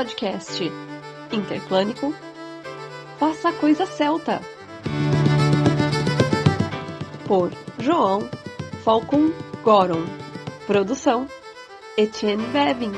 [0.00, 0.62] podcast
[1.30, 2.14] interclânico
[3.18, 4.40] Faça a Coisa Celta.
[7.26, 8.26] Por João
[8.82, 9.30] Falcon
[9.62, 10.06] Goron.
[10.66, 11.26] Produção
[11.98, 12.92] Etienne Bevin.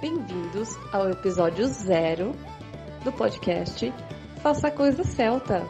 [0.00, 2.32] Bem-vindos ao episódio zero
[3.04, 3.92] do podcast
[4.42, 5.66] Faça a Coisa Celta.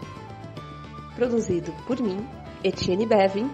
[1.16, 2.24] Produzido por mim,
[2.62, 3.50] Etienne Bevin,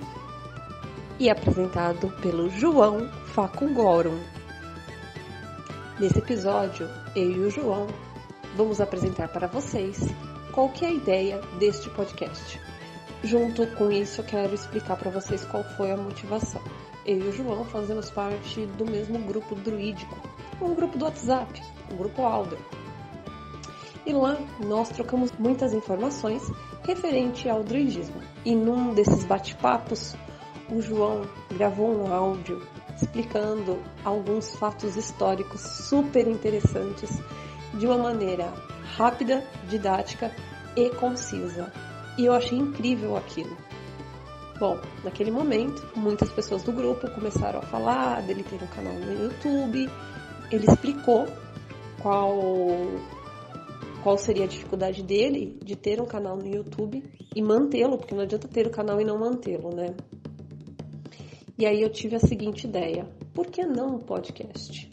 [1.22, 4.18] e apresentado pelo João Facungorum.
[6.00, 7.86] Nesse episódio, eu e o João
[8.56, 10.00] vamos apresentar para vocês
[10.50, 12.60] qual que é a ideia deste podcast.
[13.22, 16.60] Junto com isso, eu quero explicar para vocês qual foi a motivação.
[17.06, 20.28] Eu e o João fazemos parte do mesmo grupo druídico,
[20.60, 22.58] um grupo do WhatsApp, o grupo Alder.
[24.04, 26.42] E lá nós trocamos muitas informações
[26.82, 28.20] referente ao druidismo.
[28.44, 30.16] E num desses bate-papos,
[30.72, 32.62] o João gravou um áudio
[32.96, 37.10] explicando alguns fatos históricos super interessantes
[37.74, 38.52] de uma maneira
[38.96, 40.34] rápida, didática
[40.76, 41.72] e concisa.
[42.16, 43.56] E eu achei incrível aquilo.
[44.58, 49.24] Bom, naquele momento, muitas pessoas do grupo começaram a falar dele ter um canal no
[49.24, 49.90] YouTube.
[50.50, 51.26] Ele explicou
[52.00, 52.36] qual
[54.02, 57.02] qual seria a dificuldade dele de ter um canal no YouTube
[57.34, 59.94] e mantê-lo, porque não adianta ter o canal e não mantê-lo, né?
[61.58, 64.90] E aí eu tive a seguinte ideia: por que não um podcast?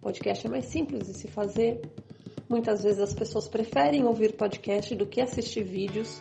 [0.00, 1.80] Podcast é mais simples de se fazer.
[2.48, 6.20] Muitas vezes as pessoas preferem ouvir podcast do que assistir vídeos,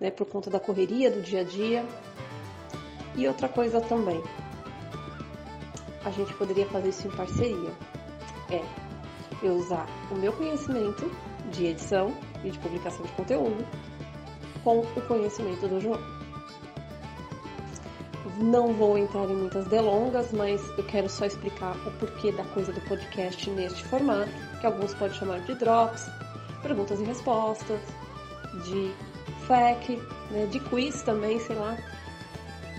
[0.00, 1.84] né, por conta da correria do dia a dia.
[3.16, 4.22] E outra coisa também,
[6.04, 7.72] a gente poderia fazer isso em parceria.
[8.50, 8.88] É
[9.42, 11.08] eu usar o meu conhecimento
[11.50, 12.12] de edição
[12.44, 13.64] e de publicação de conteúdo
[14.64, 16.17] com o conhecimento do João.
[18.38, 22.72] Não vou entrar em muitas delongas, mas eu quero só explicar o porquê da coisa
[22.72, 24.30] do podcast neste formato,
[24.60, 26.08] que alguns podem chamar de drops,
[26.62, 27.80] perguntas e respostas,
[28.64, 28.92] de
[29.46, 31.76] FAQ, né, de quiz também, sei lá.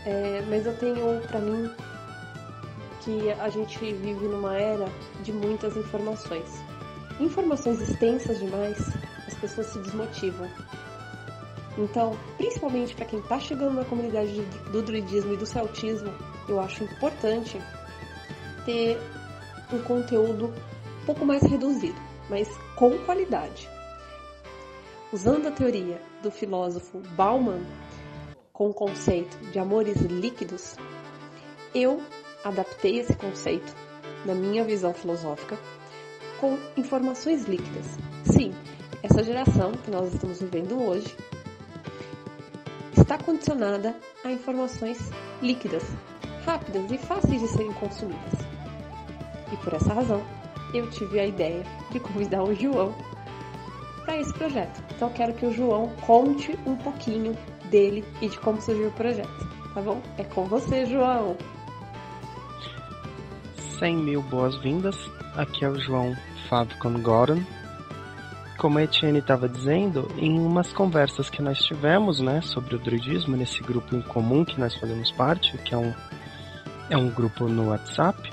[0.06, 1.70] É, mas eu tenho para mim
[3.02, 4.88] que a gente vive numa era
[5.24, 6.70] de muitas informações
[7.20, 8.78] informações extensas demais,
[9.28, 10.50] as pessoas se desmotivam.
[11.80, 16.14] Então, principalmente para quem está chegando na comunidade do druidismo e do celtismo,
[16.48, 17.58] eu acho importante
[18.66, 19.00] ter
[19.72, 20.54] um conteúdo
[21.02, 23.70] um pouco mais reduzido, mas com qualidade.
[25.14, 27.66] Usando a teoria do filósofo Bauman
[28.52, 30.76] com o conceito de amores líquidos,
[31.74, 32.02] eu
[32.44, 33.74] adaptei esse conceito
[34.26, 35.58] na minha visão filosófica
[36.42, 37.86] com informações líquidas.
[38.26, 38.54] Sim,
[39.02, 41.16] essa geração que nós estamos vivendo hoje
[43.10, 45.10] está condicionada a informações
[45.42, 45.84] líquidas,
[46.46, 48.40] rápidas e fáceis de serem consumidas.
[49.52, 50.22] E por essa razão,
[50.76, 52.94] eu tive a ideia de convidar o João
[54.06, 54.84] para esse projeto.
[54.96, 57.36] Então, quero que o João conte um pouquinho
[57.72, 59.50] dele e de como surgiu o projeto.
[59.74, 60.00] Tá bom?
[60.20, 61.36] É com você, João!
[63.80, 64.96] 100 mil boas-vindas.
[65.36, 66.16] Aqui é o João
[66.48, 67.44] Fábio Goran.
[68.60, 73.38] Como a Etienne estava dizendo, em umas conversas que nós tivemos né, sobre o druidismo,
[73.38, 75.94] nesse grupo em comum que nós fazemos parte, que é um,
[76.90, 78.30] é um grupo no WhatsApp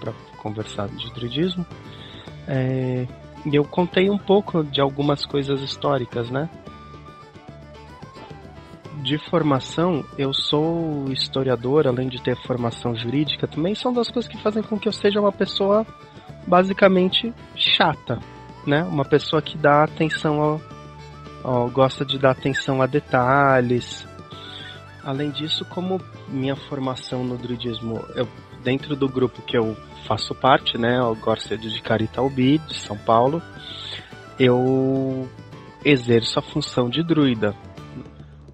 [0.00, 0.12] para
[0.42, 1.64] conversar de druidismo,
[2.48, 3.06] é,
[3.46, 6.50] eu contei um pouco de algumas coisas históricas, né?
[9.00, 14.42] de formação, eu sou historiador, além de ter formação jurídica, também são das coisas que
[14.42, 15.86] fazem com que eu seja uma pessoa
[16.46, 18.18] basicamente chata,
[18.68, 18.82] né?
[18.84, 20.60] Uma pessoa que dá atenção ao,
[21.42, 24.06] ao gosta de dar atenção a detalhes.
[25.02, 28.28] Além disso, como minha formação no druidismo, eu,
[28.62, 29.74] dentro do grupo que eu
[30.06, 33.42] faço parte, né, o Górcia de Caritaubi, de São Paulo,
[34.38, 35.28] eu
[35.84, 37.54] exerço a função de druida,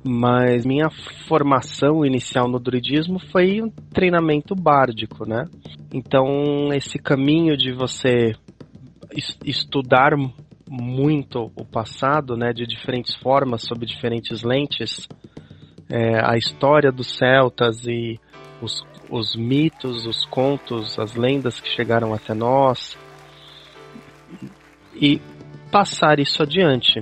[0.05, 0.90] mas minha
[1.26, 5.46] formação inicial no druidismo foi um treinamento bárdico, né?
[5.93, 8.34] Então, esse caminho de você
[9.44, 10.12] estudar
[10.69, 15.08] muito o passado, né, de diferentes formas, sob diferentes lentes,
[15.90, 18.19] é, a história dos celtas e
[18.61, 22.96] os, os mitos, os contos, as lendas que chegaram até nós,
[24.94, 25.20] e
[25.70, 27.00] passar isso adiante.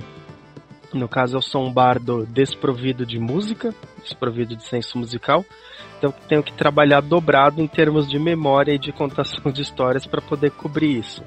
[0.93, 3.73] No caso, eu sou um bardo desprovido de música,
[4.03, 5.43] desprovido de senso musical,
[5.97, 10.21] então tenho que trabalhar dobrado em termos de memória e de contação de histórias para
[10.21, 11.23] poder cobrir isso.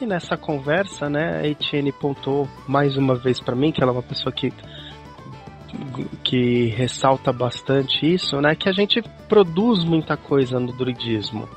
[0.00, 3.94] E nessa conversa, né, a Etienne pontou mais uma vez para mim que ela é
[3.94, 4.52] uma pessoa que
[6.22, 8.54] que ressalta bastante isso, né?
[8.54, 11.48] Que a gente produz muita coisa no druidismo.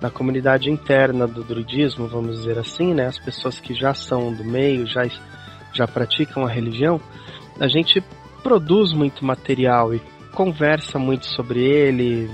[0.00, 3.06] Na comunidade interna do druidismo, vamos dizer assim, né?
[3.06, 5.02] As pessoas que já são do meio, já,
[5.72, 7.00] já praticam a religião,
[7.60, 8.02] a gente
[8.42, 10.00] produz muito material e
[10.32, 12.30] conversa muito sobre ele,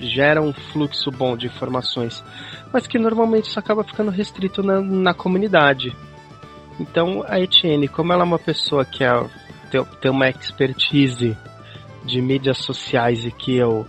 [0.00, 2.22] gera um fluxo bom de informações,
[2.74, 5.96] mas que normalmente isso acaba ficando restrito na, na comunidade.
[6.80, 9.12] Então a Etienne, como ela é uma pessoa que é,
[10.00, 11.38] tem, uma expertise
[12.04, 13.86] de mídias sociais e que eu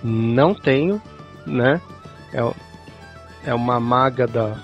[0.00, 1.02] não tenho,
[1.44, 1.80] né?
[2.32, 4.56] É, é uma maga da,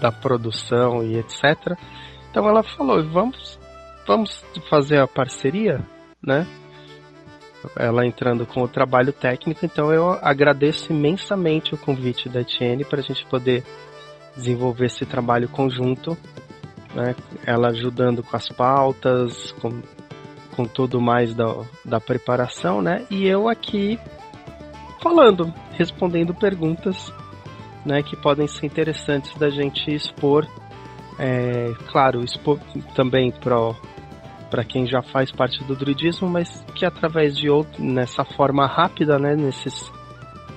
[0.00, 1.76] da produção e etc.
[2.30, 3.58] Então ela falou, vamos,
[4.06, 5.80] vamos fazer a parceria,
[6.24, 6.46] né?
[7.76, 13.00] Ela entrando com o trabalho técnico, então eu agradeço imensamente o convite da Etienne para
[13.00, 13.64] a gente poder
[14.36, 16.16] desenvolver esse trabalho conjunto,
[16.94, 17.14] né?
[17.46, 19.80] ela ajudando com as pautas, com,
[20.54, 23.06] com tudo mais da, da preparação, né?
[23.10, 23.98] E eu aqui
[25.00, 27.12] falando, respondendo perguntas,
[27.84, 28.02] né?
[28.02, 30.46] Que podem ser interessantes da gente expor,
[31.18, 32.58] é, claro, expor
[32.94, 33.76] também pro
[34.54, 39.18] para quem já faz parte do druidismo, mas que através de outro, nessa forma rápida,
[39.18, 39.92] né, nesses,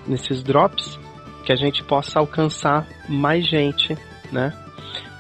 [0.06, 1.00] nesses drops,
[1.44, 3.98] que a gente possa alcançar mais gente,
[4.32, 4.54] né,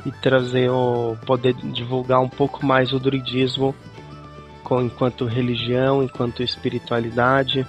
[0.06, 3.74] e trazer o poder divulgar um pouco mais o druidismo
[4.64, 7.66] com, enquanto religião, enquanto espiritualidade,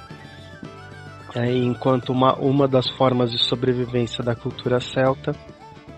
[1.34, 5.34] é, enquanto uma, uma das formas de sobrevivência da cultura celta,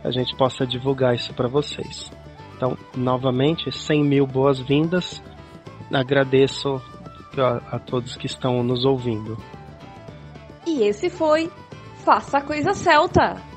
[0.05, 2.13] a gente possa divulgar isso para vocês.
[2.61, 5.23] Então, novamente, 100 mil boas-vindas.
[5.91, 6.79] Agradeço
[7.39, 9.39] a, a todos que estão nos ouvindo.
[10.67, 11.51] E esse foi
[12.05, 13.50] Faça a Coisa Celta!